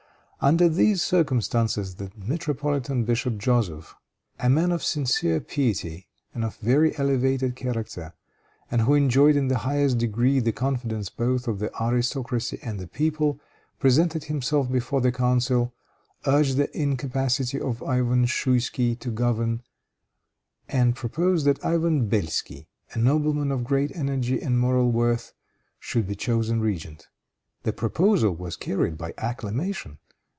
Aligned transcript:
Under 0.43 0.67
these 0.67 1.03
circumstances 1.03 1.97
the 1.97 2.11
metropolitan 2.17 3.03
bishop, 3.03 3.37
Joseph, 3.37 3.93
a 4.39 4.49
man 4.49 4.71
of 4.71 4.83
sincere 4.83 5.39
piety 5.39 6.07
and 6.33 6.43
of 6.43 6.55
very 6.57 6.97
elevated 6.97 7.55
character, 7.55 8.13
and 8.71 8.81
who 8.81 8.95
enjoyed 8.95 9.35
in 9.35 9.49
the 9.49 9.59
highest 9.59 9.99
degree 9.99 10.39
the 10.39 10.51
confidence 10.51 11.11
both 11.11 11.47
of 11.47 11.59
the 11.59 11.69
aristocracy 11.79 12.57
and 12.63 12.77
of 12.79 12.79
the 12.79 12.87
people, 12.87 13.39
presented 13.77 14.23
himself 14.23 14.71
before 14.71 14.99
the 14.99 15.11
council, 15.11 15.75
urged 16.25 16.57
the 16.57 16.75
incapacity 16.75 17.61
of 17.61 17.83
Ivan 17.83 18.25
Schouisky 18.25 18.95
to 18.95 19.11
govern, 19.11 19.61
and 20.67 20.95
proposed 20.95 21.45
that 21.45 21.63
Ivan 21.63 22.07
Belsky, 22.09 22.67
a 22.93 22.97
nobleman 22.97 23.51
of 23.51 23.63
great 23.63 23.91
energy 23.95 24.41
and 24.41 24.59
moral 24.59 24.89
worth, 24.91 25.33
should 25.79 26.07
be 26.07 26.15
chosen 26.15 26.61
regent. 26.61 27.09
The 27.61 27.73
proposal 27.73 28.31
was 28.33 28.55
carried 28.57 28.97
by 28.97 29.13
acclamation. 29.19 29.99